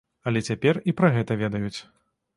[0.31, 1.77] Але цяпер і пра гэта ведаюць.